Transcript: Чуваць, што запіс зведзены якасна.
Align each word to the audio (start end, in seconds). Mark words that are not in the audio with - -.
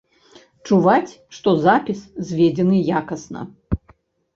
Чуваць, 0.69 1.13
што 1.39 1.55
запіс 1.67 2.03
зведзены 2.33 2.85
якасна. 3.05 3.41